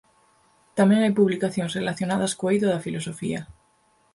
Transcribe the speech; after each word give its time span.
Tamén 0.77 0.99
hai 1.01 1.13
publicacións 1.19 1.75
relacionadas 1.79 2.35
co 2.37 2.45
eido 2.51 2.67
da 2.69 2.83
filosofía. 2.85 3.41